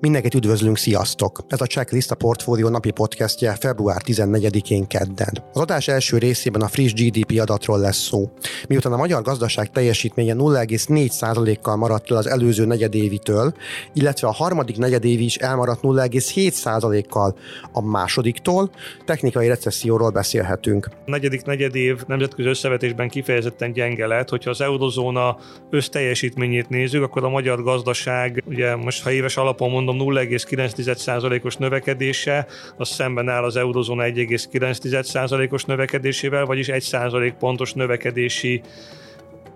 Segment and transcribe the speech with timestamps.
[0.00, 1.44] Mindenkit üdvözlünk, sziasztok!
[1.48, 5.32] Ez a Checklist a Portfólió napi podcastje február 14-én kedden.
[5.52, 8.30] Az adás első részében a friss GDP adatról lesz szó.
[8.68, 13.54] Miután a magyar gazdaság teljesítménye 0,4%-kal maradt el az előző negyedévitől,
[13.92, 17.36] illetve a harmadik negyedévi is elmaradt 0,7%-kal
[17.72, 18.70] a másodiktól,
[19.04, 20.88] technikai recesszióról beszélhetünk.
[21.06, 25.36] A negyedik negyedév nemzetközi összevetésben kifejezetten gyenge lett, hogyha az eurozóna
[25.70, 32.46] összteljesítményét nézzük, akkor a magyar gazdaság, ugye most ha éves alapon mondom, mondom 0,9%-os növekedése,
[32.76, 38.62] az szemben áll az eurozóna 1,9%-os növekedésével, vagyis 1% pontos növekedési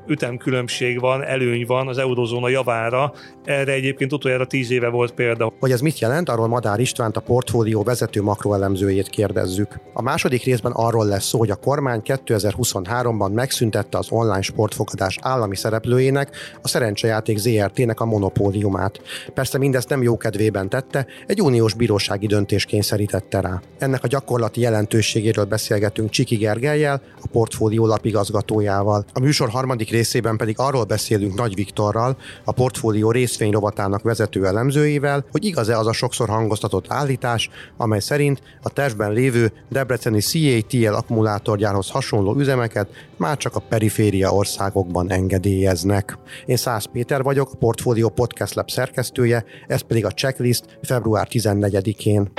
[0.06, 3.12] ütemkülönbség van, előny van az eurozóna javára.
[3.44, 5.52] Erre egyébként utoljára tíz éve volt példa.
[5.60, 9.80] Hogy ez mit jelent, arról Madár Istvánt a portfólió vezető makroelemzőjét kérdezzük.
[9.92, 15.56] A második részben arról lesz szó, hogy a kormány 2023-ban megszüntette az online sportfogadás állami
[15.56, 19.00] szereplőjének, a szerencsejáték ZRT-nek a monopóliumát.
[19.34, 23.60] Persze mindezt nem jó kedvében tette, egy uniós bírósági döntés kényszerítette rá.
[23.78, 29.04] Ennek a gyakorlati jelentőségéről beszélgetünk Csiki Gergelyel, a portfólió lapigazgatójával.
[29.12, 35.44] A műsor harmadik részében pedig arról beszélünk Nagy Viktorral, a portfólió részvényrovatának vezető elemzőjével, hogy
[35.44, 42.36] igaz-e az a sokszor hangoztatott állítás, amely szerint a tervben lévő debreceni CATL akkumulátorgyárhoz hasonló
[42.36, 46.18] üzemeket már csak a periféria országokban engedélyeznek.
[46.46, 52.30] Én Szász Péter vagyok, a Portfólió Podcast Lab szerkesztője, ez pedig a checklist február 14-én.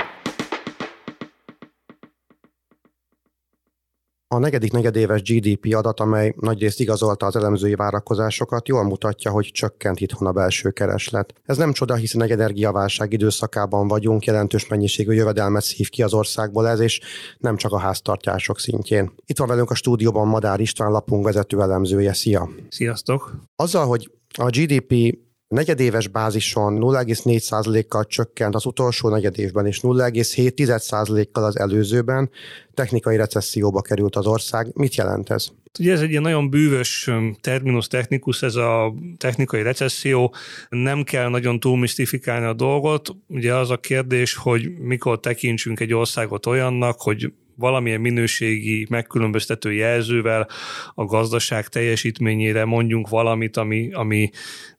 [4.34, 10.00] A negyedik negyedéves GDP adat, amely nagyrészt igazolta az elemzői várakozásokat, jól mutatja, hogy csökkent
[10.00, 11.34] itthon a belső kereslet.
[11.44, 16.68] Ez nem csoda, hiszen egy energiaválság időszakában vagyunk, jelentős mennyiségű jövedelmet szív ki az országból
[16.68, 17.00] ez, és
[17.38, 19.12] nem csak a háztartások szintjén.
[19.26, 22.12] Itt van velünk a stúdióban Madár István lapunk vezető elemzője.
[22.12, 22.48] Szia!
[22.68, 23.36] Sziasztok!
[23.56, 25.18] Azzal, hogy a GDP
[25.48, 32.30] negyedéves bázison 0,4%-kal csökkent az utolsó negyedévben, és 0,7%-kal az előzőben
[32.74, 34.70] technikai recesszióba került az ország.
[34.74, 35.48] Mit jelent ez?
[35.78, 37.10] Ugye ez egy ilyen nagyon bűvös
[37.40, 40.34] terminus technikus, ez a technikai recesszió.
[40.68, 43.16] Nem kell nagyon túl misztifikálni a dolgot.
[43.26, 50.48] Ugye az a kérdés, hogy mikor tekintsünk egy országot olyannak, hogy valamilyen minőségi megkülönböztető jelzővel
[50.94, 54.30] a gazdaság teljesítményére mondjunk valamit, ami, ami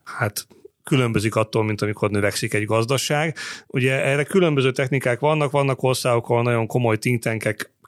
[0.04, 0.48] hát
[0.86, 3.36] különbözik attól, mint amikor növekszik egy gazdaság.
[3.68, 7.22] Ugye erre különböző technikák vannak, vannak országok, ahol nagyon komoly think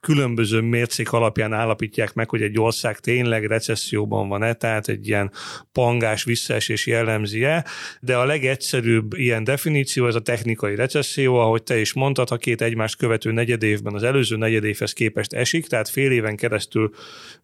[0.07, 5.31] különböző mércék alapján állapítják meg, hogy egy ország tényleg recesszióban van-e, tehát egy ilyen
[5.72, 7.66] pangás visszaesés jellemzi-e,
[8.01, 12.62] de a legegyszerűbb ilyen definíció ez a technikai recesszió, ahogy te is mondtad, ha két
[12.62, 16.94] egymást követő negyedévben az előző negyedévhez képest esik, tehát fél éven keresztül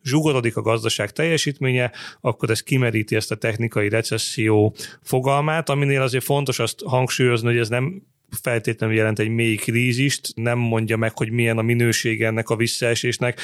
[0.04, 1.92] zsugorodik a gazdaság teljesítménye,
[2.22, 7.70] akkor ez kimeríti ezt a technikai recesszió fogalmát, aminél azért fontos azt hangsúlyozni, hogy ez
[7.70, 8.04] nem
[8.42, 13.40] feltétlenül jelent egy mély krízist, nem mondja meg, hogy milyen a minősége ennek a visszaesésnek.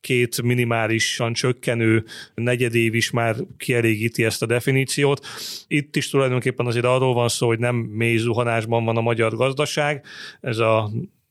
[0.00, 5.26] Két minimálisan csökkenő negyedév is már kielégíti ezt a definíciót.
[5.68, 10.04] Itt is tulajdonképpen azért arról van szó, hogy nem mély zuhanásban van a magyar gazdaság.
[10.40, 10.90] Ez a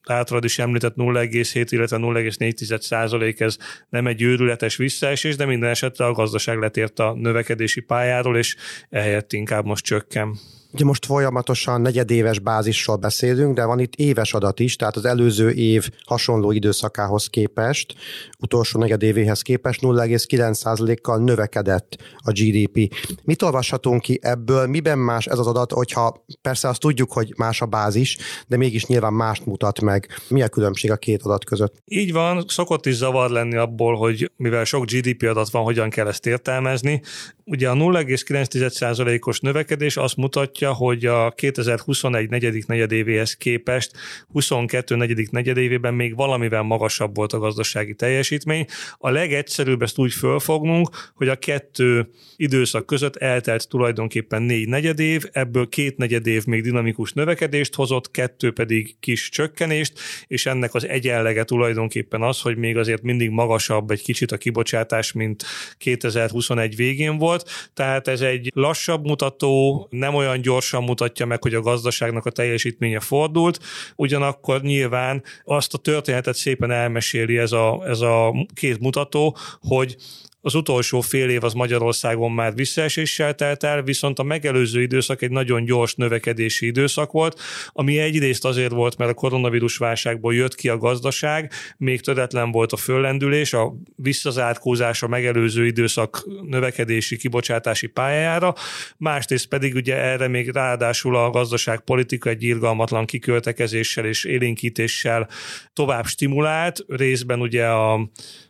[0.09, 3.57] általad is említett 0,7, illetve 0,4 százalék, ez
[3.89, 8.55] nem egy őrületes visszaesés, de minden esetre a gazdaság letért a növekedési pályáról, és
[8.89, 10.37] ehelyett inkább most csökken.
[10.73, 15.49] Ugye most folyamatosan negyedéves bázisról beszélünk, de van itt éves adat is, tehát az előző
[15.49, 17.95] év hasonló időszakához képest,
[18.39, 22.95] utolsó negyedévéhez képest 0,9%-kal növekedett a GDP.
[23.23, 24.67] Mit olvashatunk ki ebből?
[24.67, 28.85] Miben más ez az adat, hogyha persze azt tudjuk, hogy más a bázis, de mégis
[28.85, 30.07] nyilván mást mutat meg.
[30.27, 31.75] Mi a különbség a két adat között?
[31.85, 36.07] Így van, szokott is zavar lenni abból, hogy mivel sok GDP adat van, hogyan kell
[36.07, 37.01] ezt értelmezni.
[37.45, 43.91] Ugye a 0,9%-os növekedés azt mutatja, hogy a 2021 negyedik negyedévéhez képest
[44.31, 48.65] 22 negyedik negyedévében még valamivel magasabb volt a gazdasági teljesítmény.
[48.97, 55.69] A legegyszerűbb ezt úgy fölfognunk, hogy a kettő időszak között eltelt tulajdonképpen négy negyedév, ebből
[55.69, 62.21] két negyedév még dinamikus növekedést hozott, kettő pedig kis csökkenést, és ennek az egyenlege tulajdonképpen
[62.21, 65.43] az, hogy még azért mindig magasabb egy kicsit a kibocsátás, mint
[65.77, 71.61] 2021 végén volt, tehát ez egy lassabb mutató, nem olyan gyorsan mutatja meg, hogy a
[71.61, 73.59] gazdaságnak a teljesítménye fordult,
[73.95, 79.95] ugyanakkor nyilván azt a történetet szépen elmeséli ez a, ez a két mutató, hogy
[80.41, 85.31] az utolsó fél év az Magyarországon már visszaeséssel telt el, viszont a megelőző időszak egy
[85.31, 90.69] nagyon gyors növekedési időszak volt, ami egyrészt azért volt, mert a koronavírus válságból jött ki
[90.69, 98.53] a gazdaság, még töretlen volt a föllendülés, a visszazárkózás a megelőző időszak növekedési, kibocsátási pályájára,
[98.97, 105.29] másrészt pedig ugye erre még ráadásul a gazdaságpolitika egy irgalmatlan kiköltekezéssel és élénkítéssel
[105.73, 108.09] tovább stimulált, részben ugye a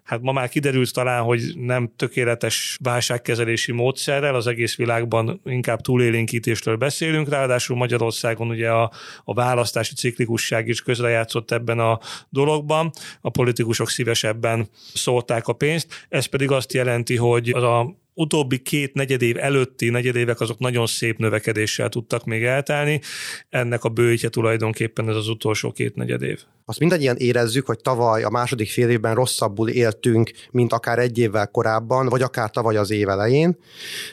[0.10, 6.76] hát ma már kiderült talán, hogy nem tökéletes válságkezelési módszerrel, az egész világban inkább túlélénkítésről
[6.76, 8.92] beszélünk, ráadásul Magyarországon ugye a,
[9.24, 12.00] a választási ciklikusság is közrejátszott ebben a
[12.30, 12.92] dologban,
[13.22, 18.94] a politikusok szívesebben szólták a pénzt, ez pedig azt jelenti, hogy az a utóbbi két
[18.94, 23.02] negyedév előtti negyedévek azok nagyon szép növekedéssel tudtak még eltelni.
[23.50, 26.40] Ennek a bőjtje tulajdonképpen ez az utolsó két negyedév.
[26.66, 31.48] Azt mindannyian érezzük, hogy tavaly a második fél évben rosszabbul éltünk, mint akár egy évvel
[31.48, 33.58] korábban, vagy akár tavaly az év elején,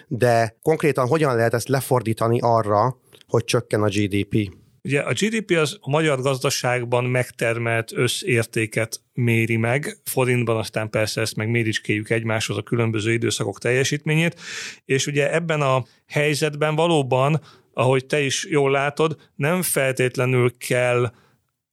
[0.09, 2.97] de konkrétan hogyan lehet ezt lefordítani arra,
[3.27, 4.51] hogy csökken a GDP?
[4.87, 11.37] Ugye a GDP az a magyar gazdaságban megtermelt összértéket méri meg, forintban aztán persze ezt
[11.37, 14.41] meg méricskéjük egymáshoz a különböző időszakok teljesítményét,
[14.85, 17.41] és ugye ebben a helyzetben valóban,
[17.73, 21.13] ahogy te is jól látod, nem feltétlenül kell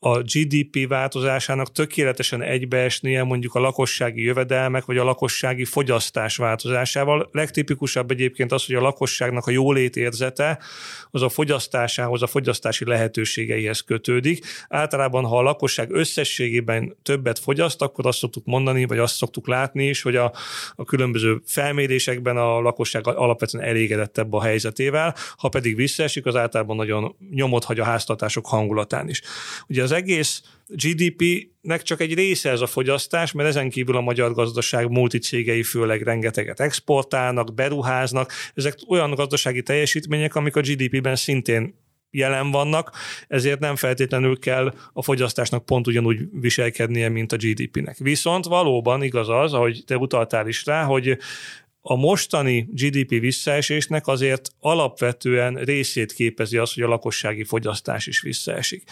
[0.06, 7.30] a GDP változásának tökéletesen egybeesnie mondjuk a lakossági jövedelmek vagy a lakossági fogyasztás változásával.
[7.32, 10.60] Legtipikusabb egyébként az, hogy a lakosságnak a jólét érzete
[11.12, 14.46] az a fogyasztásához, a fogyasztási lehetőségeihez kötődik.
[14.70, 19.88] Általában, ha a lakosság összességében többet fogyaszt, akkor azt szoktuk mondani, vagy azt szoktuk látni
[19.88, 20.34] is, hogy a,
[20.76, 27.16] a különböző felmérésekben a lakosság alapvetően elégedettebb a helyzetével, ha pedig visszaesik, az általában nagyon
[27.32, 29.22] nyomot hagy a háztartások hangulatán is.
[29.68, 34.34] Ugye az egész GDP-nek csak egy része ez a fogyasztás, mert ezen kívül a magyar
[34.34, 38.32] gazdaság multicégei főleg rengeteget exportálnak, beruháznak.
[38.54, 41.74] Ezek olyan gazdasági teljesítmények, amik a GDP-ben szintén
[42.14, 42.92] jelen vannak,
[43.28, 47.98] ezért nem feltétlenül kell a fogyasztásnak pont ugyanúgy viselkednie, mint a GDP-nek.
[47.98, 51.18] Viszont valóban igaz az, ahogy te utaltál is rá, hogy
[51.86, 58.84] a mostani GDP visszaesésnek azért alapvetően részét képezi az, hogy a lakossági fogyasztás is visszaesik.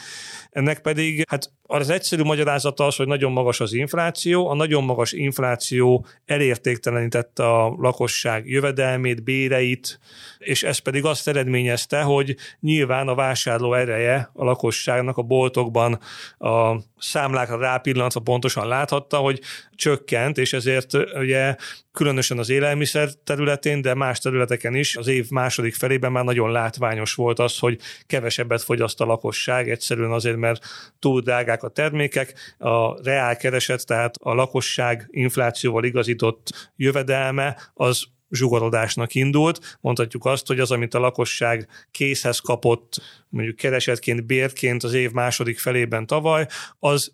[0.49, 5.11] Ennek pedig, hát az egyszerű magyarázata az, hogy nagyon magas az infláció, a nagyon magas
[5.11, 9.99] infláció elértéktelenítette a lakosság jövedelmét, béreit,
[10.37, 15.99] és ez pedig azt eredményezte, hogy nyilván a vásárló ereje a lakosságnak a boltokban
[16.37, 19.39] a számlákra rápillantva pontosan láthatta, hogy
[19.75, 21.55] csökkent, és ezért ugye
[21.91, 27.13] különösen az élelmiszer területén, de más területeken is az év második felében már nagyon látványos
[27.13, 30.65] volt az, hogy kevesebbet fogyaszt a lakosság, egyszerűen azért, mert
[30.99, 39.15] túl drágák a termékek, a reál kereset, tehát a lakosság inflációval igazított jövedelme, az zsugorodásnak
[39.15, 39.77] indult.
[39.81, 45.59] Mondhatjuk azt, hogy az, amit a lakosság készhez kapott, mondjuk keresetként, bérként az év második
[45.59, 46.47] felében tavaly,
[46.79, 47.13] az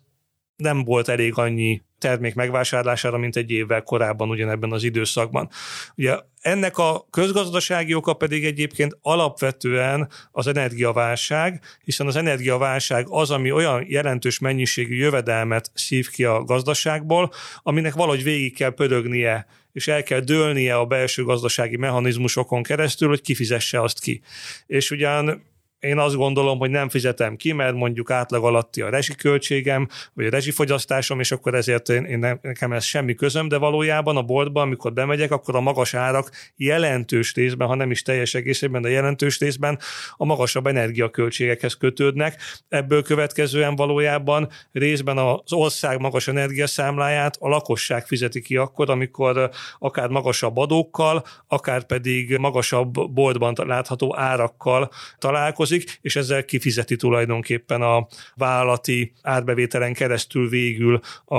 [0.58, 5.48] nem volt elég annyi termék megvásárlására, mint egy évvel korábban ugyanebben az időszakban.
[5.96, 13.52] Ugye ennek a közgazdasági oka pedig egyébként alapvetően az energiaválság, hiszen az energiaválság az, ami
[13.52, 17.32] olyan jelentős mennyiségű jövedelmet szív ki a gazdaságból,
[17.62, 23.20] aminek valahogy végig kell pörögnie és el kell dőlnie a belső gazdasági mechanizmusokon keresztül, hogy
[23.20, 24.20] kifizesse azt ki.
[24.66, 25.42] És ugyan
[25.80, 30.30] én azt gondolom, hogy nem fizetem ki, mert mondjuk átlag alatti a rezsiköltségem, vagy a
[30.30, 34.62] rezsifogyasztásom, és akkor ezért én, én nem, nekem ez semmi közöm, de valójában a boltban,
[34.62, 39.38] amikor bemegyek, akkor a magas árak jelentős részben, ha nem is teljes egészében, de jelentős
[39.38, 39.78] részben
[40.16, 42.42] a magasabb energiaköltségekhez kötődnek.
[42.68, 50.08] Ebből következően valójában részben az ország magas energiaszámláját a lakosság fizeti ki akkor, amikor akár
[50.08, 58.06] magasabb adókkal, akár pedig magasabb boltban látható árakkal találkozik, dolgozik, és ezzel kifizeti tulajdonképpen a
[58.34, 61.36] vállalati árbevételen keresztül végül a,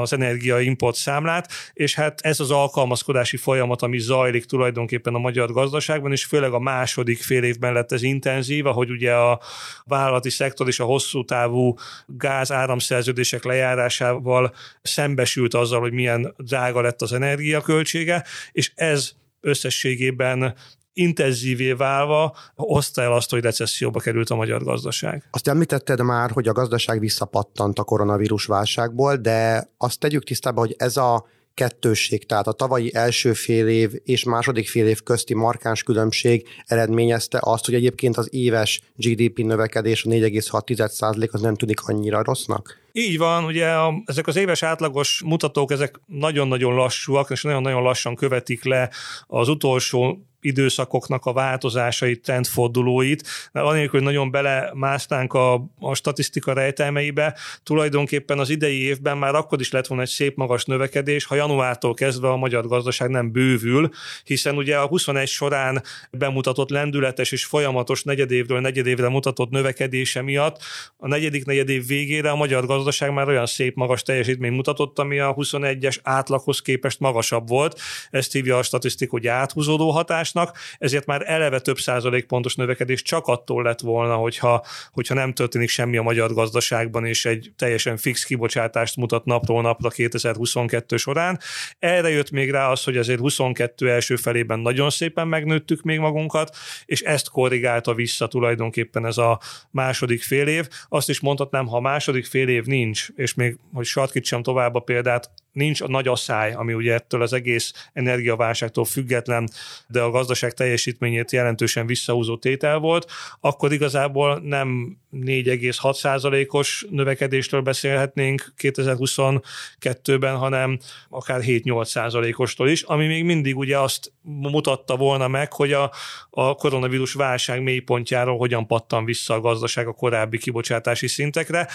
[0.00, 5.52] az energia import számlát, és hát ez az alkalmazkodási folyamat, ami zajlik tulajdonképpen a magyar
[5.52, 9.40] gazdaságban, és főleg a második fél évben lett ez intenzív, ahogy ugye a
[9.84, 11.74] vállalati szektor és a hosszú távú
[12.06, 20.54] gáz áramszerződések lejárásával szembesült azzal, hogy milyen drága lett az energiaköltsége, és ez összességében
[20.98, 25.28] intenzívé válva hozta el azt, hogy recesszióba került a magyar gazdaság.
[25.30, 30.74] Azt említetted már, hogy a gazdaság visszapattant a koronavírus válságból, de azt tegyük tisztába, hogy
[30.78, 31.26] ez a
[31.58, 37.38] kettősség, tehát a tavalyi első fél év és második fél év közti markáns különbség eredményezte
[37.42, 42.78] azt, hogy egyébként az éves GDP növekedés a 4,6% az nem tűnik annyira rossznak?
[42.92, 48.14] Így van, ugye a, ezek az éves átlagos mutatók, ezek nagyon-nagyon lassúak, és nagyon-nagyon lassan
[48.14, 48.90] követik le
[49.26, 57.36] az utolsó időszakoknak a változásait, trendfordulóit, mert anélkül, hogy nagyon belemásznánk a, a statisztika rejtelmeibe,
[57.62, 61.94] tulajdonképpen az idei évben már akkor is lett volna egy szép magas növekedés, ha januártól
[61.94, 63.88] kezdve a magyar gazdaság nem bővül,
[64.24, 70.62] hiszen ugye a 21 során bemutatott lendületes és folyamatos negyedévről negyedévre mutatott növekedése miatt
[70.96, 75.34] a negyedik negyedév végére a magyar gazdaság már olyan szép magas teljesítményt mutatott, ami a
[75.34, 77.80] 21-es átlaghoz képest magasabb volt.
[78.10, 83.26] Ezt hívja a statisztika, hogy áthúzódó hatás, kibocsátásnak, ezért már eleve több százalékpontos növekedés csak
[83.26, 88.24] attól lett volna, hogyha, hogyha nem történik semmi a magyar gazdaságban, és egy teljesen fix
[88.24, 91.38] kibocsátást mutat napról napra 2022 során.
[91.78, 96.56] Erre jött még rá az, hogy azért 22 első felében nagyon szépen megnőttük még magunkat,
[96.84, 100.68] és ezt korrigálta vissza tulajdonképpen ez a második fél év.
[100.88, 104.80] Azt is mondhatnám, ha a második fél év nincs, és még, hogy sarkítsam tovább a
[104.80, 109.48] példát, nincs a nagy asszály, ami ugye ettől az egész energiaválságtól független,
[109.86, 120.36] de a gazdaság teljesítményét jelentősen visszahúzó tétel volt, akkor igazából nem 4,6%-os növekedésről beszélhetnénk 2022-ben,
[120.36, 120.78] hanem
[121.08, 125.92] akár 7-8%-ostól is, ami még mindig ugye azt mutatta volna meg, hogy a,
[126.30, 131.68] a koronavírus válság mélypontjáról hogyan pattan vissza a gazdaság a korábbi kibocsátási szintekre.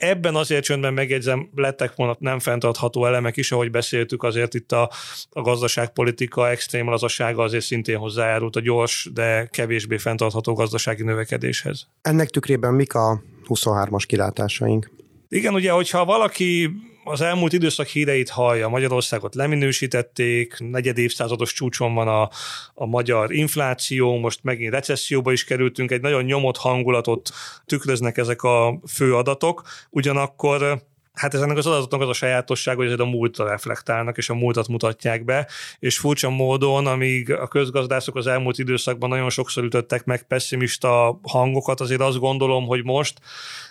[0.00, 4.90] Ebben azért csöndben megjegyzem, lettek volna nem fenntartható elemek is, ahogy beszéltük, azért itt a,
[5.30, 11.86] a gazdaságpolitika extrém lazasága azért szintén hozzájárult a gyors, de kevésbé fenntartható gazdasági növekedéshez.
[12.02, 14.90] Ennek tükrében mik a 23-as kilátásaink?
[15.28, 16.70] Igen, ugye, hogyha valaki
[17.10, 22.30] az elmúlt időszak híreit hallja, Magyarországot leminősítették, negyed évszázados csúcson van a,
[22.74, 27.30] a magyar infláció, most megint recesszióba is kerültünk, egy nagyon nyomott hangulatot
[27.66, 32.84] tükröznek ezek a fő adatok, ugyanakkor Hát ez ennek az adatoknak az a sajátosság, hogy
[32.84, 35.48] ezért a múltra reflektálnak, és a múltat mutatják be,
[35.78, 41.80] és furcsa módon, amíg a közgazdászok az elmúlt időszakban nagyon sokszor ütöttek meg pessimista hangokat,
[41.80, 43.18] azért azt gondolom, hogy most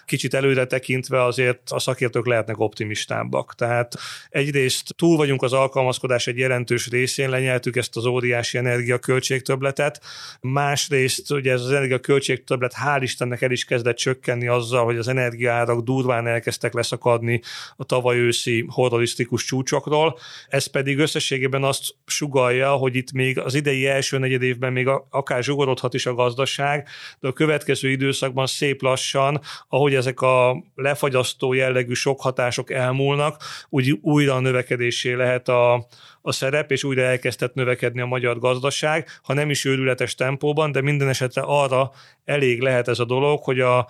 [0.09, 3.55] kicsit előre tekintve azért a szakértők lehetnek optimistábbak.
[3.55, 3.95] Tehát
[4.29, 10.01] egyrészt túl vagyunk az alkalmazkodás egy jelentős részén, lenyeltük ezt az óriási energiaköltségtöbletet,
[10.41, 15.83] másrészt ugye ez az energiaköltségtöblet hál' Istennek el is kezdett csökkenni azzal, hogy az energiaárak
[15.83, 17.41] durván elkezdtek leszakadni
[17.75, 20.17] a tavaly őszi horrorisztikus csúcsokról.
[20.47, 25.43] Ez pedig összességében azt sugalja, hogy itt még az idei első negyed évben még akár
[25.43, 26.87] zsugorodhat is a gazdaság,
[27.19, 33.99] de a következő időszakban szép lassan, ahogy ezek a lefagyasztó jellegű sok hatások elmúlnak, úgy
[34.01, 35.73] újra a növekedésé lehet a,
[36.21, 40.81] a szerep, és újra elkezdett növekedni a magyar gazdaság, ha nem is őrületes tempóban, de
[40.81, 41.91] minden esetre arra
[42.25, 43.87] elég lehet ez a dolog, hogy a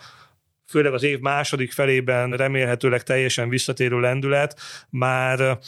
[0.68, 5.60] főleg az év második felében remélhetőleg teljesen visszatérő lendület már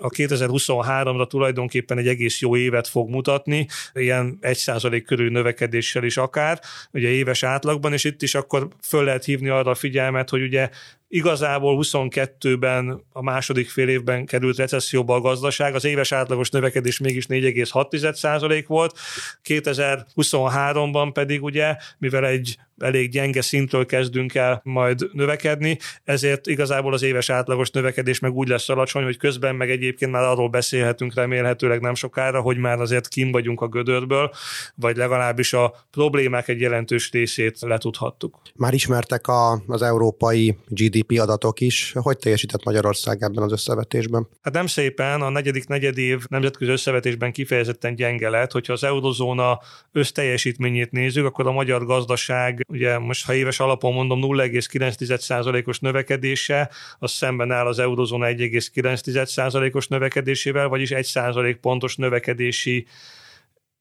[0.00, 6.60] a 2023-ra tulajdonképpen egy egész jó évet fog mutatni, ilyen 1% körül növekedéssel is akár,
[6.92, 10.70] ugye éves átlagban, és itt is akkor föl lehet hívni arra a figyelmet, hogy ugye
[11.12, 17.26] Igazából 22-ben, a második fél évben került recesszióba a gazdaság, az éves átlagos növekedés mégis
[17.26, 18.98] 4,6% volt,
[19.44, 27.02] 2023-ban pedig ugye, mivel egy elég gyenge szintről kezdünk el majd növekedni, ezért igazából az
[27.02, 31.80] éves átlagos növekedés meg úgy lesz alacsony, hogy közben meg egyébként már arról beszélhetünk remélhetőleg
[31.80, 34.30] nem sokára, hogy már azért kim vagyunk a gödörből,
[34.74, 38.40] vagy legalábbis a problémák egy jelentős részét letudhattuk.
[38.54, 41.92] Már ismertek a, az európai GDP GDP adatok is.
[41.92, 44.28] Hogy teljesített Magyarország ebben az összevetésben?
[44.42, 48.52] Hát nem szépen, a negyedik negyedév nemzetközi összevetésben kifejezetten gyenge lett.
[48.52, 49.60] Hogyha az eurozóna
[49.92, 57.10] összteljesítményét nézzük, akkor a magyar gazdaság, ugye most ha éves alapon mondom 0,9%-os növekedése, az
[57.10, 62.86] szemben áll az eurozóna 1,9%-os növekedésével, vagyis 1% pontos növekedési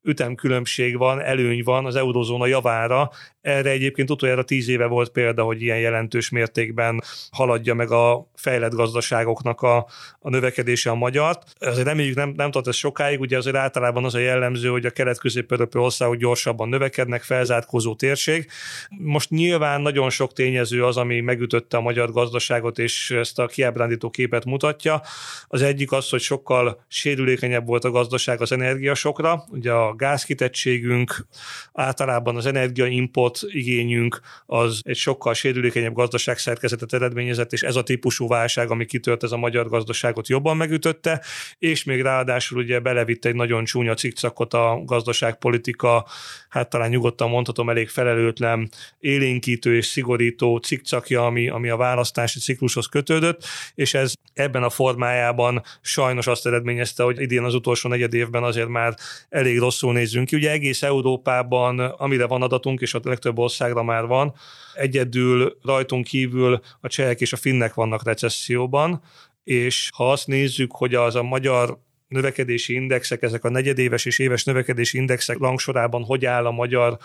[0.04, 3.12] ütemkülönbség van, előny van az eurozóna javára.
[3.42, 8.74] Erre egyébként utoljára tíz éve volt példa, hogy ilyen jelentős mértékben haladja meg a fejlett
[8.74, 9.88] gazdaságoknak a,
[10.20, 11.54] a növekedése a magyart.
[11.60, 14.90] Azért reméljük nem, nem tart ez sokáig, ugye azért általában az a jellemző, hogy a
[14.90, 18.48] kelet-közép országok gyorsabban növekednek, felzárkózó térség.
[18.90, 24.10] Most nyilván nagyon sok tényező az, ami megütötte a magyar gazdaságot, és ezt a kiábrándító
[24.10, 25.02] képet mutatja.
[25.48, 29.44] Az egyik az, hogy sokkal sérülékenyebb volt a gazdaság az energiasokra.
[29.50, 31.26] Ugye a gázkitettségünk,
[31.74, 38.28] általában az energiaimport export igényünk az egy sokkal sérülékenyebb gazdaságszerkezetet eredményezett, és ez a típusú
[38.28, 41.24] válság, ami kitört, ez a magyar gazdaságot jobban megütötte,
[41.60, 46.06] és még ráadásul ugye belevitte egy nagyon csúnya cikcakot a gazdaságpolitika,
[46.50, 48.70] hát talán nyugodtan mondhatom, elég felelőtlen,
[49.00, 53.46] élénkítő és szigorító cikcakja, ami, ami a választási ciklushoz kötődött,
[53.76, 58.68] és ez ebben a formájában sajnos azt eredményezte, hogy idén az utolsó negyed évben azért
[58.68, 58.94] már
[59.30, 60.36] elég rosszul nézzünk ki.
[60.36, 64.34] Ugye egész Európában, amire van adatunk, és a legtöbb országra már van,
[64.74, 69.02] egyedül rajtunk kívül a csehek és a finnek vannak recesszióban,
[69.44, 74.44] és ha azt nézzük, hogy az a magyar növekedési indexek, ezek a negyedéves és éves
[74.44, 76.98] növekedési indexek langsorában hogy áll a magyar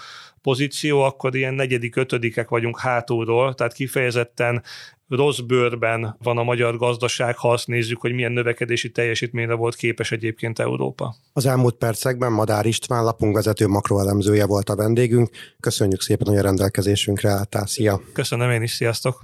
[0.43, 4.63] pozíció, akkor ilyen negyedik, ötödikek vagyunk hátulról, tehát kifejezetten
[5.09, 10.13] rossz bőrben van a magyar gazdaság, ha azt nézzük, hogy milyen növekedési teljesítményre volt képes
[10.13, 11.15] egyébként Európa.
[11.33, 15.29] Az elmúlt percekben Madár István lapunk vezető makroelemzője volt a vendégünk.
[15.61, 17.67] Köszönjük szépen, hogy a rendelkezésünkre álltál.
[17.67, 18.01] Szia!
[18.13, 19.23] Köszönöm én is, sziasztok!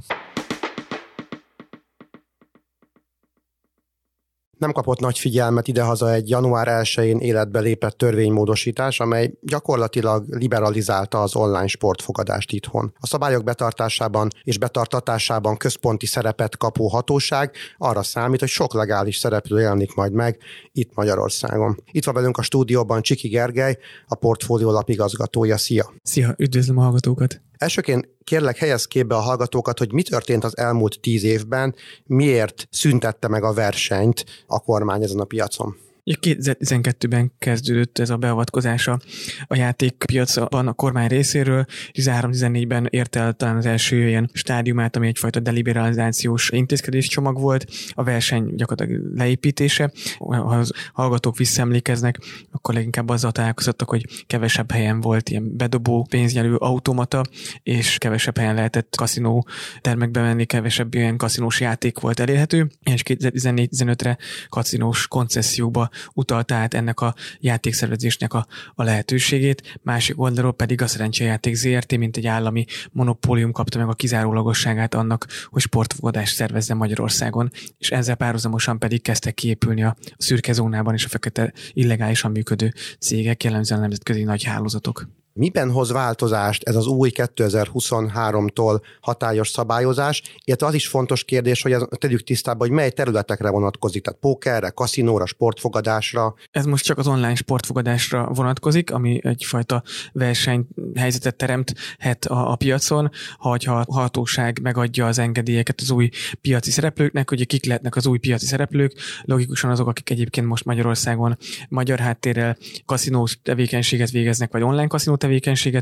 [4.61, 11.37] Nem kapott nagy figyelmet idehaza egy január 1-én életbe lépett törvénymódosítás, amely gyakorlatilag liberalizálta az
[11.37, 12.95] online sportfogadást itthon.
[12.99, 19.61] A szabályok betartásában és betartatásában központi szerepet kapó hatóság arra számít, hogy sok legális szereplő
[19.61, 20.39] jelenik majd meg
[20.73, 21.83] itt Magyarországon.
[21.91, 25.57] Itt van velünk a stúdióban Csiki Gergely, a portfólió lapigazgatója.
[25.57, 25.93] Szia!
[26.03, 27.50] Szia, üdvözlöm a hallgatókat!
[27.61, 31.75] Elsőként kérlek helyez képbe a hallgatókat, hogy mi történt az elmúlt tíz évben,
[32.05, 35.77] miért szüntette meg a versenyt a kormány ezen a piacon.
[36.05, 38.99] 2012-ben kezdődött ez a beavatkozása
[39.47, 45.41] a játékpiacban a kormány részéről, 13-14-ben érte el talán az első ilyen stádiumát, ami egyfajta
[45.41, 49.93] deliberalizációs intézkedéscsomag volt, a verseny gyakorlatilag leépítése.
[50.19, 52.19] Ha az hallgatók visszaemlékeznek,
[52.51, 57.25] akkor leginkább azzal találkozottak, hogy kevesebb helyen volt ilyen bedobó pénznyelő automata,
[57.63, 59.47] és kevesebb helyen lehetett kaszinó
[59.81, 67.01] termekbe menni, kevesebb ilyen kaszinós játék volt elérhető, és 2014-15-re kaszinós koncesszióba utalta át ennek
[67.01, 73.53] a játékszervezésnek a, a lehetőségét, másik oldalról pedig a szerencsejáték ZRT, mint egy állami monopólium
[73.53, 79.83] kapta meg a kizárólagosságát annak, hogy sportfogadást szervezzen Magyarországon, és ezzel párhuzamosan pedig kezdtek kiépülni
[79.83, 85.20] a szürke zónában és a fekete illegálisan működő cégek, jellemzően a nemzetközi nagy hálózatok.
[85.41, 91.73] Miben hoz változást ez az új 2023-tól hatályos szabályozás, illetve az is fontos kérdés, hogy
[91.73, 96.35] ez, tegyük tisztába, hogy mely területekre vonatkozik, tehát pókerre, kaszinóra, sportfogadásra.
[96.51, 99.83] Ez most csak az online sportfogadásra vonatkozik, ami egyfajta
[100.13, 106.09] versenyhelyzetet teremthet a, a piacon, ha a hatóság megadja az engedélyeket az új
[106.41, 111.37] piaci szereplőknek, hogy kik lehetnek az új piaci szereplők, logikusan azok, akik egyébként most Magyarországon
[111.69, 115.29] magyar háttérrel kaszinós tevékenységet végeznek, vagy online kaszinó tevékenységet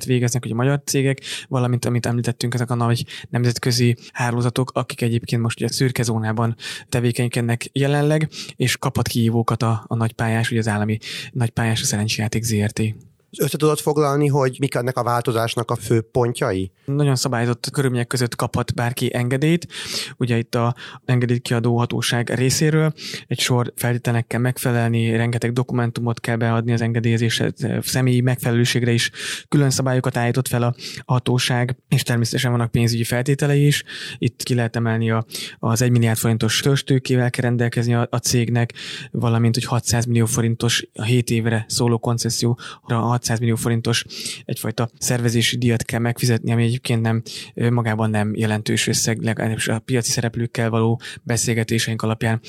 [0.05, 5.61] végeznek, ugye magyar cégek, valamint amit említettünk, ezek a nagy nemzetközi hálózatok, akik egyébként most
[5.61, 6.57] ugye szürke zónában
[6.89, 10.99] tevékenykednek jelenleg, és kapat kihívókat a, a nagypályás, ugye az állami
[11.33, 13.08] nagypályás szerencsejáték ZRT.
[13.37, 16.73] Össze tudod foglalni, hogy mik ennek a változásnak a fő pontjai?
[16.85, 19.67] Nagyon szabályozott körülmények között kaphat bárki engedélyt.
[20.17, 22.93] Ugye itt a engedélyt kiadó hatóság részéről
[23.27, 29.11] egy sor feltételnek kell megfelelni, rengeteg dokumentumot kell beadni az engedélyezésre, személyi megfelelőségre is
[29.49, 33.85] külön szabályokat állított fel a hatóság, és természetesen vannak pénzügyi feltételei is.
[34.19, 35.25] Itt ki lehet emelni a,
[35.59, 38.73] az 1 milliárd forintos törstőkével kell rendelkezni a, a cégnek,
[39.11, 44.05] valamint, hogy 600 millió forintos a 7 évre szóló koncesszióra 600 millió forintos
[44.45, 47.23] egyfajta szervezési díjat kell megfizetni, ami egyébként nem
[47.55, 52.41] magában nem jelentős összeg, legalábbis a piaci szereplőkkel való beszélgetéseink alapján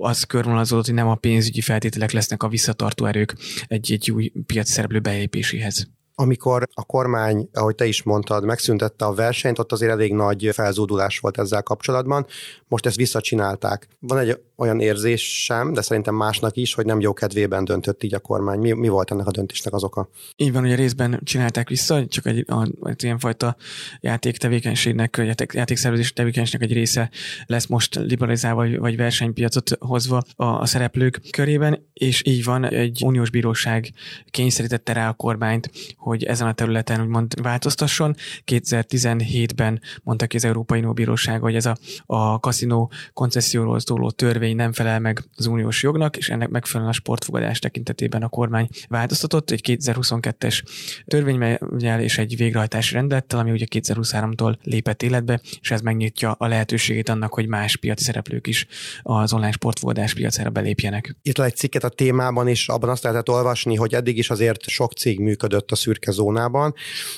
[0.00, 3.34] az körvonalazódott, hogy nem a pénzügyi feltételek lesznek a visszatartó erők
[3.66, 5.88] egy, egy új piaci szereplő belépéséhez
[6.20, 11.18] amikor a kormány, ahogy te is mondtad, megszüntette a versenyt, ott azért elég nagy felzúdulás
[11.18, 12.26] volt ezzel kapcsolatban.
[12.68, 13.88] Most ezt visszacsinálták.
[13.98, 18.18] Van egy olyan érzésem, de szerintem másnak is, hogy nem jó kedvében döntött így a
[18.18, 18.58] kormány.
[18.58, 20.08] Mi, mi volt ennek a döntésnek az oka?
[20.36, 23.56] Így van, ugye részben csinálták vissza, csak egy, a, egy ilyenfajta
[24.00, 27.10] játéktevékenységnek, játék, játékszervezés tevékenységnek egy része
[27.46, 33.02] lesz most liberalizálva, vagy, vagy versenypiacot hozva a, a szereplők körében, és így van, egy
[33.04, 33.92] uniós bíróság
[34.30, 38.14] kényszerítette rá a kormányt, hogy ezen a területen úgymond változtasson.
[38.46, 44.47] 2017-ben mondta ki az Európai Unió Bíróság, hogy ez a, a kaszinó koncesszióról szóló törvény
[44.48, 48.68] törvény nem felel meg az uniós jognak, és ennek megfelelően a sportfogadás tekintetében a kormány
[48.88, 50.62] változtatott egy 2022-es
[51.06, 57.08] törvényel és egy végrehajtási rendelettel, ami ugye 2023-tól lépett életbe, és ez megnyitja a lehetőségét
[57.08, 58.66] annak, hogy más piaci szereplők is
[59.02, 61.16] az online sportfogadás piacára belépjenek.
[61.22, 64.92] Itt egy cikket a témában, és abban azt lehetett olvasni, hogy eddig is azért sok
[64.92, 66.74] cég működött a szürke zónában,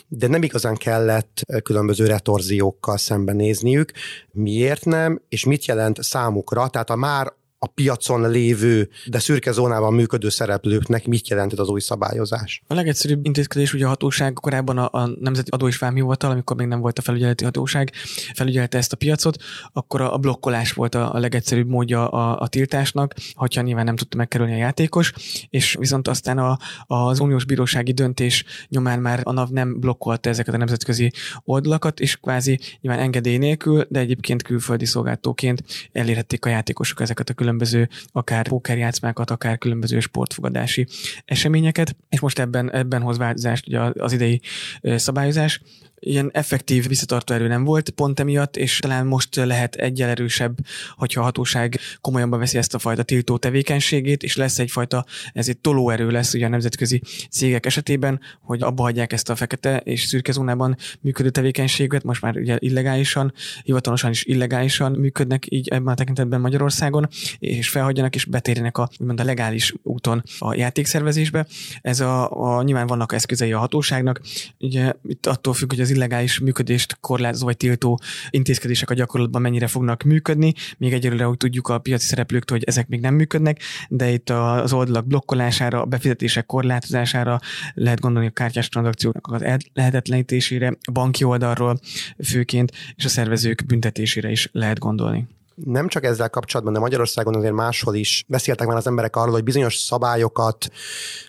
[0.09, 3.93] de nem igazán kellett különböző retorziókkal szembenézniük.
[4.33, 6.69] Miért nem, és mit jelent számukra?
[6.69, 7.20] Tehát a már
[7.63, 12.63] a piacon lévő, de szürke zónában működő szereplőknek mit jelentett az új szabályozás?
[12.67, 16.67] A legegyszerűbb intézkedés ugye a hatóság korábban a, a Nemzeti Adó és Vámhivatal, amikor még
[16.67, 17.93] nem volt a felügyeleti hatóság,
[18.35, 19.37] felügyelte ezt a piacot,
[19.73, 23.97] akkor a, a blokkolás volt a, a legegyszerűbb módja a, a tiltásnak, hogyha nyilván nem
[23.97, 25.13] tudta megkerülni a játékos,
[25.51, 30.55] és viszont aztán a, az uniós bírósági döntés nyomán már a NAV nem blokkolta ezeket
[30.55, 31.13] a nemzetközi
[31.45, 37.33] oldalakat, és kvázi nyilván engedély nélkül, de egyébként külföldi szolgáltóként elérhették a játékosok ezeket a
[37.33, 40.87] különböző különböző akár pókerjátszmákat, akár különböző sportfogadási
[41.25, 44.41] eseményeket, és most ebben, ebben hoz változást ugye az idei
[44.83, 45.61] szabályozás,
[46.01, 50.59] ilyen effektív visszatartó erő nem volt pont emiatt, és talán most lehet egyel erősebb,
[50.97, 55.59] hogyha a hatóság komolyan veszi ezt a fajta tiltó tevékenységét, és lesz egyfajta, ez egy
[55.59, 60.33] tolóerő lesz ugye a nemzetközi cégek esetében, hogy abba hagyják ezt a fekete és szürke
[60.33, 63.33] zónában működő tevékenységet, most már ugye illegálisan,
[63.63, 67.09] hivatalosan is illegálisan működnek így ebben a tekintetben Magyarországon,
[67.39, 71.47] és felhagyjanak és betérjenek a, úgymond a legális úton a játékszervezésbe.
[71.81, 74.21] Ez a, a nyilván vannak eszközei a hatóságnak,
[74.59, 78.01] ugye itt attól függ, hogy az az illegális működést korlátozó vagy tiltó
[78.31, 80.55] intézkedések a gyakorlatban mennyire fognak működni.
[80.79, 84.73] Még egyelőre úgy tudjuk a piaci szereplőktől, hogy ezek még nem működnek, de itt az
[84.73, 87.41] oldalak blokkolására, a befizetések korlátozására
[87.75, 91.81] lehet gondolni a kártyás tranzakcióknak az lehetetlenítésére, a banki oldalról
[92.25, 95.27] főként, és a szervezők büntetésére is lehet gondolni
[95.65, 99.45] nem csak ezzel kapcsolatban, de Magyarországon azért máshol is beszéltek már az emberek arról, hogy
[99.45, 100.71] bizonyos szabályokat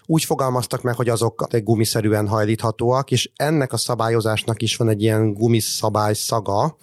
[0.06, 5.34] úgy fogalmaztak meg, hogy azok gumiszerűen hajlíthatóak, és ennek a szabályozásnak is van egy ilyen
[5.34, 6.78] gumiszabály szaga.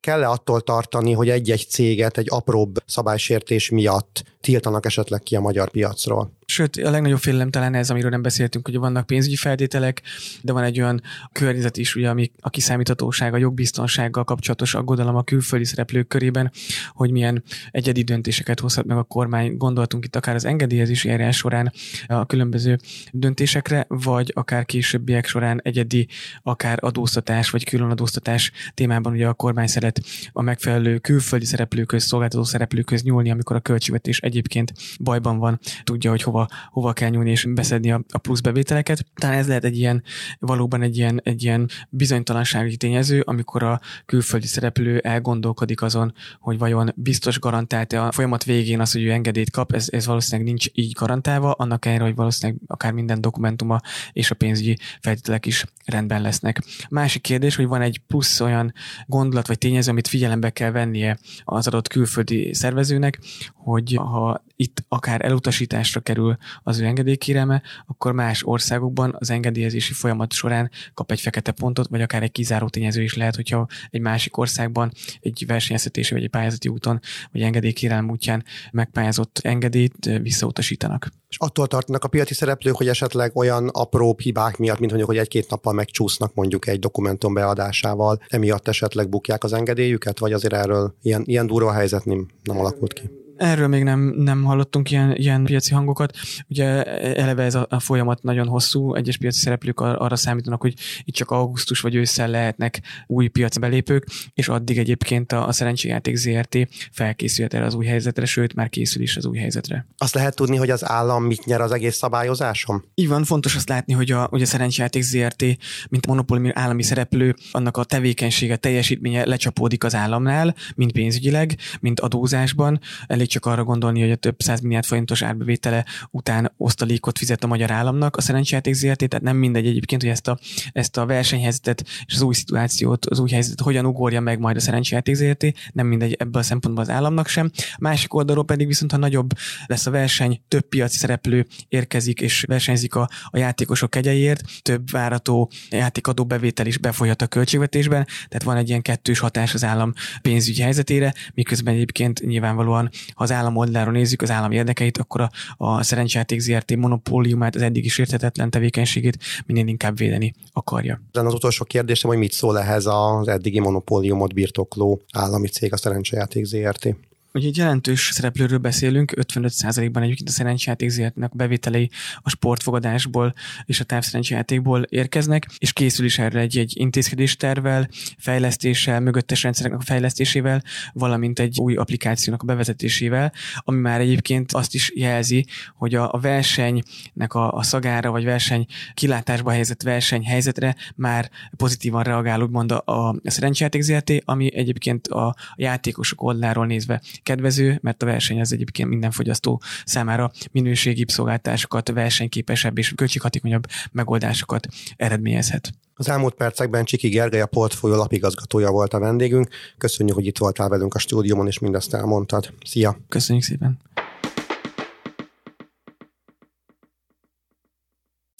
[0.00, 5.70] Kell-e attól tartani, hogy egy-egy céget egy apróbb szabálysértés miatt tiltanak esetleg ki a magyar
[5.70, 6.32] piacról?
[6.54, 10.02] Sőt, a legnagyobb félelem talán ez, amiről nem beszéltünk, hogy vannak pénzügyi feltételek,
[10.42, 15.22] de van egy olyan környezet is, ugye, ami a kiszámíthatóság, a jogbiztonsággal kapcsolatos aggodalom a
[15.22, 16.50] külföldi szereplők körében,
[16.92, 19.56] hogy milyen egyedi döntéseket hozhat meg a kormány.
[19.56, 21.72] Gondoltunk itt akár az engedélyezési eljárás során
[22.06, 22.78] a különböző
[23.12, 26.08] döntésekre, vagy akár későbbiek során egyedi,
[26.42, 30.00] akár adóztatás, vagy külön adóztatás témában ugye a kormány szeret
[30.32, 36.22] a megfelelő külföldi szereplőköz, szolgáltató szereplőköz nyúlni, amikor a költségvetés egyébként bajban van, tudja, hogy
[36.22, 39.06] hova, hova kell nyúlni és beszedni a, a plusz bevételeket.
[39.14, 40.02] Talán ez lehet egy ilyen,
[40.38, 46.92] valóban egy ilyen, egy ilyen bizonytalansági tényező, amikor a külföldi szereplő elgondolkodik azon, hogy vajon
[46.96, 50.92] biztos garantált-e a folyamat végén az, hogy ő engedélyt kap, ez, ez valószínűleg nincs így
[50.92, 53.80] garantálva, annak ellenére, hogy valószínűleg akár minden dokumentuma
[54.12, 56.62] és a pénzügyi feltételek is rendben lesznek.
[56.88, 58.72] Másik kérdés, hogy van egy plusz olyan
[59.06, 63.18] gondolat vagy tényező, amit figyelembe kell vennie az adott külföldi szervezőnek,
[63.54, 70.32] hogy ha itt akár elutasításra kerül az ő engedélykérelme, akkor más országokban az engedélyezési folyamat
[70.32, 74.36] során kap egy fekete pontot, vagy akár egy kizáró tényező is lehet, hogyha egy másik
[74.36, 77.00] országban egy versenyeztetési vagy egy pályázati úton,
[77.32, 81.08] vagy engedélykérelem útján megpályázott engedélyt visszautasítanak.
[81.28, 85.20] És attól tartanak a piaci szereplők, hogy esetleg olyan apró hibák miatt, mint mondjuk, hogy
[85.20, 90.94] egy-két nappal megcsúsznak mondjuk egy dokumentum beadásával, emiatt esetleg bukják az engedélyüket, vagy azért erről
[91.02, 93.23] ilyen, ilyen durva helyzet nem, nem alakult ki?
[93.36, 96.16] Erről még nem, nem hallottunk ilyen, ilyen piaci hangokat.
[96.48, 100.74] Ugye eleve ez a, a folyamat nagyon hosszú, egyes piaci szereplők ar, arra számítanak, hogy
[101.04, 106.16] itt csak augusztus vagy ősszel lehetnek új piaci belépők, és addig egyébként a, a Szerencséjáték
[106.16, 106.58] ZRT
[106.92, 109.86] felkészülhet erre az új helyzetre, sőt már készül is az új helyzetre.
[109.98, 112.84] Azt lehet tudni, hogy az állam mit nyer az egész szabályozáson?
[112.94, 115.44] Így van, fontos azt látni, hogy a, hogy a Szerencséjáték ZRT,
[115.88, 122.80] mint monopólium állami szereplő, annak a tevékenysége, teljesítménye lecsapódik az államnál, mint pénzügyileg, mint adózásban.
[123.06, 127.44] Elég elég csak arra gondolni, hogy a több száz milliárd forintos árbevétele után osztalékot fizet
[127.44, 130.38] a magyar államnak a szerencsejáték ZRT, tehát nem mindegy egyébként, hogy ezt a,
[130.72, 134.60] ezt a versenyhelyzetet és az új szituációt, az új helyzetet hogyan ugorja meg majd a
[134.60, 137.50] szerencsejáték ZRT, nem mindegy ebből a szempontból az államnak sem.
[137.78, 139.30] Másik oldalról pedig viszont, ha nagyobb
[139.66, 145.50] lesz a verseny, több piaci szereplő érkezik és versenyzik a, a játékosok kegyeiért, több várató
[145.70, 150.62] játékadó bevétel is befolyhat a költségvetésben, tehát van egy ilyen kettős hatás az állam pénzügyi
[150.62, 155.82] helyzetére, miközben egyébként nyilvánvalóan ha az állam oldaláról nézzük az állam érdekeit, akkor a, a
[155.82, 161.00] szerencsejáték ZRT monopóliumát, az eddig is érthetetlen tevékenységét minél inkább védeni akarja.
[161.12, 166.44] Az utolsó kérdésem, hogy mit szól ehhez az eddigi monopóliumot birtokló állami cég, a szerencsejáték
[166.44, 166.88] ZRT?
[167.38, 173.84] Ugye egy jelentős szereplőről beszélünk, 55%-ban egyébként a szerencsejáték zértnek bevételei a sportfogadásból és a
[173.84, 181.38] távszerencsejátékból érkeznek, és készül is erre egy, egy intézkedéstervel, fejlesztéssel, mögöttes rendszereknek a fejlesztésével, valamint
[181.38, 187.34] egy új applikációnak a bevezetésével, ami már egyébként azt is jelzi, hogy a, a versenynek
[187.34, 193.82] a, a szagára, vagy verseny kilátásba helyezett versenyhelyzetre már pozitívan reagál, úgymond a, a szerencsejáték
[193.82, 199.62] ZRT, ami egyébként a játékosok oldaláról nézve kedvező, mert a verseny az egyébként minden fogyasztó
[199.84, 205.72] számára minőségibb szolgáltásokat, versenyképesebb és költséghatékonyabb megoldásokat eredményezhet.
[205.94, 209.48] Az elmúlt percekben Csiki Gergely a portfólió lapigazgatója volt a vendégünk.
[209.78, 212.52] Köszönjük, hogy itt voltál velünk a stúdióban, és mindezt elmondtad.
[212.64, 212.98] Szia!
[213.08, 213.78] Köszönjük szépen!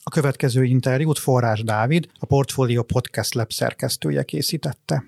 [0.02, 5.04] A következő interjút Forrás Dávid, a Portfolio Podcast Lab szerkesztője készítette.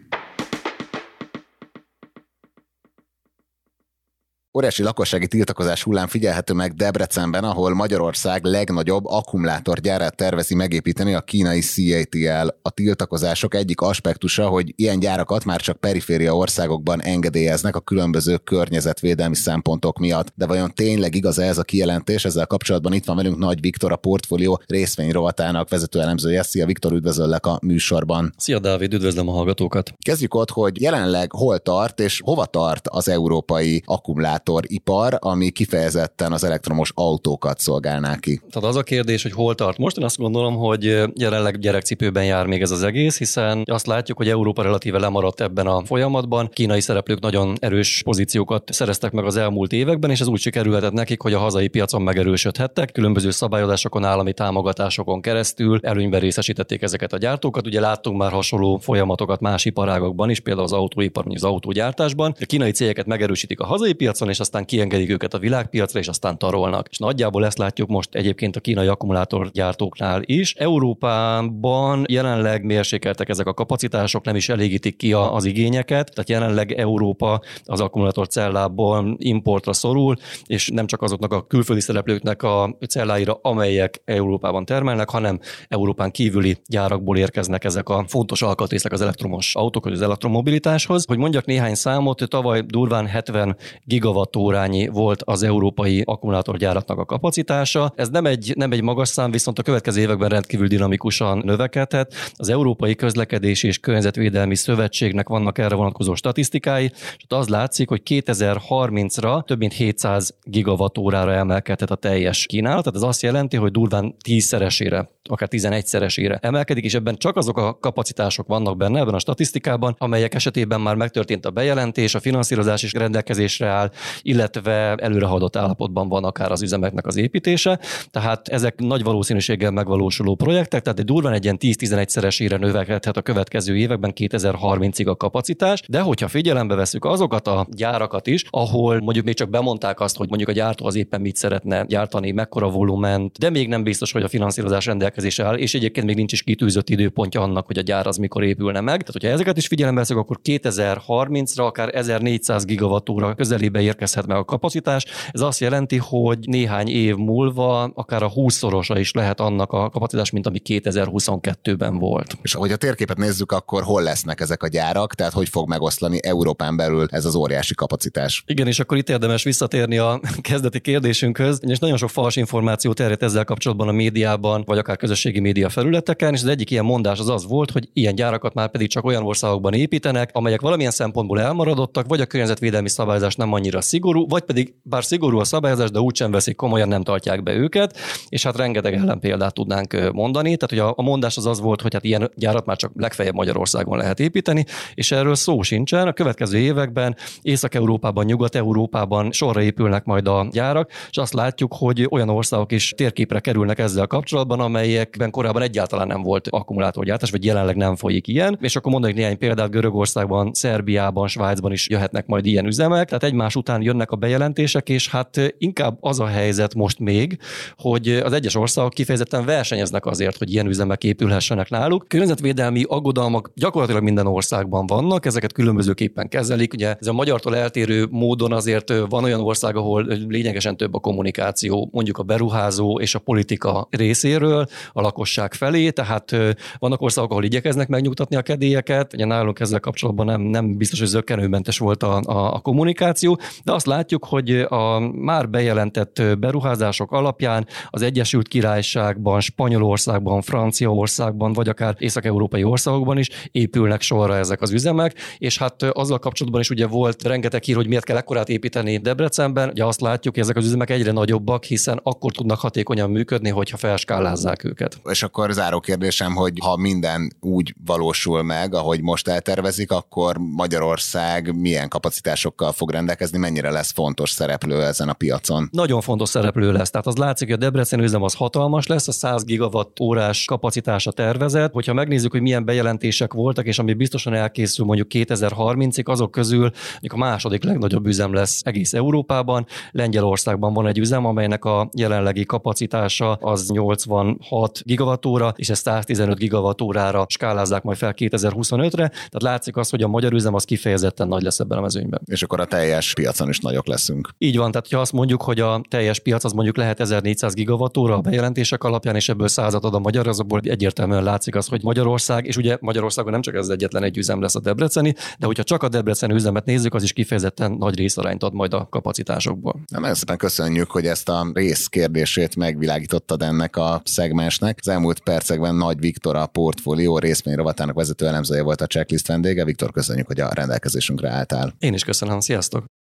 [4.56, 11.60] Óriási lakossági tiltakozás hullám figyelhető meg Debrecenben, ahol Magyarország legnagyobb akkumulátorgyárát tervezi megépíteni a kínai
[11.60, 12.48] CATL.
[12.62, 19.34] A tiltakozások egyik aspektusa, hogy ilyen gyárakat már csak periféria országokban engedélyeznek a különböző környezetvédelmi
[19.34, 20.32] szempontok miatt.
[20.34, 22.24] De vajon tényleg igaz ez a kijelentés?
[22.24, 26.42] Ezzel kapcsolatban itt van velünk Nagy Viktor, a portfólió részvényrovatának vezető elemzője.
[26.42, 28.32] Szia Viktor, üdvözöllek a műsorban.
[28.36, 29.92] Szia Dávid, üdvözlöm a hallgatókat.
[29.98, 36.32] Kezdjük ott, hogy jelenleg hol tart és hova tart az európai akkumulátor akkumulátoripar, ami kifejezetten
[36.32, 38.40] az elektromos autókat szolgálná ki.
[38.50, 42.46] Tehát az a kérdés, hogy hol tart most, én azt gondolom, hogy jelenleg gyerekcipőben jár
[42.46, 46.48] még ez az egész, hiszen azt látjuk, hogy Európa relatíve lemaradt ebben a folyamatban.
[46.52, 51.20] Kínai szereplők nagyon erős pozíciókat szereztek meg az elmúlt években, és ez úgy sikerülhetett nekik,
[51.20, 57.66] hogy a hazai piacon megerősödhettek, különböző szabályozásokon, állami támogatásokon keresztül előnyben részesítették ezeket a gyártókat.
[57.66, 62.34] Ugye láttunk már hasonló folyamatokat más iparágokban is, például az autóipar, az autógyártásban.
[62.40, 66.38] A kínai cégeket megerősítik a hazai piacon, és aztán kiengedik őket a világpiacra, és aztán
[66.38, 66.88] tarolnak.
[66.90, 70.54] És nagyjából ezt látjuk most egyébként a kínai akkumulátorgyártóknál is.
[70.54, 77.40] Európában jelenleg mérsékeltek ezek a kapacitások, nem is elégítik ki az igényeket, tehát jelenleg Európa
[77.64, 84.02] az akkumulátor cellából importra szorul, és nem csak azoknak a külföldi szereplőknek a celláira, amelyek
[84.04, 90.02] Európában termelnek, hanem Európán kívüli gyárakból érkeznek ezek a fontos alkatrészek az elektromos autók, az
[90.02, 91.04] elektromobilitáshoz.
[91.06, 97.92] Hogy mondjak néhány számot, tavaly durván 70 gigawatt gigawattórányi volt az európai akkumulátorgyáraknak a kapacitása.
[97.96, 102.14] Ez nem egy, nem egy magas szám, viszont a következő években rendkívül dinamikusan növekedhet.
[102.32, 106.84] Az Európai Közlekedési és Környezetvédelmi Szövetségnek vannak erre vonatkozó statisztikái,
[107.16, 113.08] és az látszik, hogy 2030-ra több mint 700 gigawattórára emelkedhet a teljes kínálat, tehát ez
[113.08, 118.76] azt jelenti, hogy durván 10-szeresére, akár 11-szeresére emelkedik, és ebben csak azok a kapacitások vannak
[118.76, 123.90] benne ebben a statisztikában, amelyek esetében már megtörtént a bejelentés, a finanszírozás is rendelkezésre áll,
[124.22, 127.78] illetve előrehaladott állapotban van akár az üzemeknek az építése.
[128.10, 133.76] Tehát ezek nagy valószínűséggel megvalósuló projektek, tehát egy durván egy ilyen 10-11-szeresére növekedhet a következő
[133.76, 139.34] években 2030-ig a kapacitás, de hogyha figyelembe veszük azokat a gyárakat is, ahol mondjuk még
[139.34, 143.50] csak bemondták azt, hogy mondjuk a gyártó az éppen mit szeretne gyártani, mekkora volument, de
[143.50, 147.40] még nem biztos, hogy a finanszírozás rendelkezésre áll, és egyébként még nincs is kitűzött időpontja
[147.40, 148.98] annak, hogy a gyár az mikor épülne meg.
[148.98, 154.44] Tehát, hogyha ezeket is figyelembe veszük, akkor 2030-ra akár 1400 gigawattóra közelébe érkezhet meg a
[154.44, 155.04] kapacitás.
[155.30, 160.30] Ez azt jelenti, hogy néhány év múlva akár a 20-szorosa is lehet annak a kapacitás,
[160.30, 162.38] mint ami 2022-ben volt.
[162.42, 166.18] És ahogy a térképet nézzük, akkor hol lesznek ezek a gyárak, tehát hogy fog megoszlani
[166.22, 168.42] Európán belül ez az óriási kapacitás?
[168.46, 173.22] Igen, és akkor itt érdemes visszatérni a kezdeti kérdésünkhöz, és nagyon sok fals információ terjedt
[173.22, 177.28] ezzel kapcsolatban a médiában, vagy akár közösségi média felületeken, és az egyik ilyen mondás az
[177.28, 182.06] az volt, hogy ilyen gyárakat már pedig csak olyan országokban építenek, amelyek valamilyen szempontból elmaradottak,
[182.08, 185.98] vagy a környezetvédelmi szabályozás nem annyira annyira szigorú, vagy pedig bár szigorú a szabályozás, de
[185.98, 187.96] úgysem veszik komolyan, nem tartják be őket,
[188.28, 190.56] és hát rengeteg ellenpéldát tudnánk mondani.
[190.56, 193.98] Tehát, hogy a, mondás az az volt, hogy hát ilyen gyárat már csak legfeljebb Magyarországon
[193.98, 196.06] lehet építeni, és erről szó sincsen.
[196.06, 202.28] A következő években Észak-Európában, Nyugat-Európában sorra épülnek majd a gyárak, és azt látjuk, hogy olyan
[202.28, 207.96] országok is térképre kerülnek ezzel kapcsolatban, amelyekben korábban egyáltalán nem volt akkumulátorgyártás, vagy jelenleg nem
[207.96, 208.58] folyik ilyen.
[208.60, 213.06] És akkor mondanék néhány példát Görögországban, Szerbiában, Svájcban is jöhetnek majd ilyen üzemek.
[213.06, 217.38] Tehát egymás után jönnek a bejelentések, és hát inkább az a helyzet most még,
[217.76, 222.04] hogy az egyes országok kifejezetten versenyeznek azért, hogy ilyen üzemek épülhessenek náluk.
[222.08, 226.72] Környezetvédelmi aggodalmak gyakorlatilag minden országban vannak, ezeket különbözőképpen kezelik.
[226.72, 231.88] Ugye ez a magyartól eltérő módon azért van olyan ország, ahol lényegesen több a kommunikáció,
[231.92, 236.36] mondjuk a beruházó és a politika részéről a lakosság felé, tehát
[236.78, 241.08] vannak országok, ahol igyekeznek megnyugtatni a kedélyeket, ugye nálunk ezzel kapcsolatban nem, nem biztos, hogy
[241.08, 247.66] zöggenőmentes volt a, a, a kommunikáció, De azt látjuk, hogy a már bejelentett beruházások alapján
[247.90, 255.14] az Egyesült Királyságban, Spanyolországban, Franciaországban, vagy akár észak-európai országokban is épülnek sorra ezek az üzemek,
[255.38, 259.68] és hát azzal kapcsolatban is ugye volt rengeteg hír, hogy miért kell ekkorát építeni Debrecenben.
[259.68, 263.76] Ugye azt látjuk, hogy ezek az üzemek egyre nagyobbak, hiszen akkor tudnak hatékonyan működni, hogyha
[263.76, 265.00] felskálázzák őket.
[265.04, 271.56] És akkor záró kérdésem, hogy ha minden úgy valósul meg, ahogy most eltervezik, akkor Magyarország
[271.56, 275.68] milyen kapacitásokkal fog rendelkezni, mennyire lesz fontos szereplő ezen a piacon?
[275.72, 276.90] Nagyon fontos szereplő lesz.
[276.90, 281.10] Tehát az látszik, hogy a Debrecen üzem az hatalmas lesz, a 100 gigawatt órás kapacitása
[281.10, 281.72] tervezett.
[281.72, 287.12] Hogyha megnézzük, hogy milyen bejelentések voltak, és ami biztosan elkészül mondjuk 2030-ig, azok közül mondjuk
[287.12, 289.66] a második legnagyobb üzem lesz egész Európában.
[289.90, 297.26] Lengyelországban van egy üzem, amelynek a jelenlegi kapacitása az 86 gigawattóra, és ezt 115 gigawattórára
[297.28, 299.08] skálázzák majd fel 2025-re.
[299.08, 302.20] Tehát látszik az, hogy a magyar üzem az kifejezetten nagy lesz ebben a mezőnyben.
[302.24, 304.28] És akkor a teljes piacon is nagyok leszünk.
[304.38, 308.14] Így van, tehát ha azt mondjuk, hogy a teljes piac az mondjuk lehet 1400 gigawattóra
[308.14, 312.46] a bejelentések alapján, és ebből százat ad a magyar, azokból egyértelműen látszik az, hogy Magyarország,
[312.46, 315.82] és ugye Magyarországon nem csak ez egyetlen egy üzem lesz a Debreceni, de hogyha csak
[315.82, 319.80] a Debreceni üzemet nézzük, az is kifejezetten nagy részarányt ad majd a kapacitásokból.
[319.86, 324.78] Nagyon szépen köszönjük, hogy ezt a rész kérdését megvilágítottad ennek a szegmensnek.
[324.80, 329.64] Az elmúlt percekben Nagy Viktor a portfólió részmény rovatának vezető elemzője volt a checklist vendége.
[329.64, 331.74] Viktor, köszönjük, hogy a rendelkezésünkre álltál.
[331.78, 332.95] Én is köszönöm, sziasztok!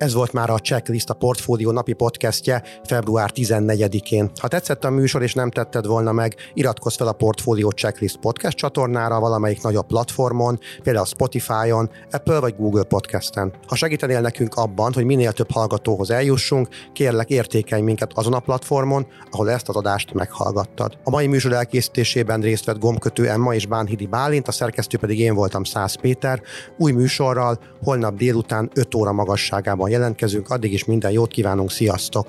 [0.00, 4.30] Ez volt már a Checklist, a Portfólió napi podcastje február 14-én.
[4.40, 8.56] Ha tetszett a műsor és nem tetted volna meg, iratkozz fel a Portfólió Checklist podcast
[8.56, 13.52] csatornára valamelyik nagyobb platformon, például Spotify-on, Apple vagy Google podcasten.
[13.66, 19.06] Ha segítenél nekünk abban, hogy minél több hallgatóhoz eljussunk, kérlek értékelj minket azon a platformon,
[19.30, 20.98] ahol ezt az adást meghallgattad.
[21.04, 25.34] A mai műsor elkészítésében részt vett gombkötő Emma és Bánhidi Bálint, a szerkesztő pedig én
[25.34, 26.42] voltam Szász Péter.
[26.78, 32.26] Új műsorral holnap délután 5 óra magasságában jelentkezünk, addig is minden jót kívánunk, sziasztok!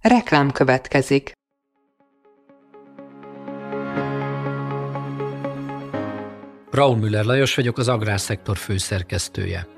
[0.00, 1.32] Reklám következik.
[6.70, 9.77] Raúl Müller Lajos vagyok, az Agrárszektor főszerkesztője.